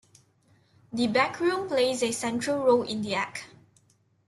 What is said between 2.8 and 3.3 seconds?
in the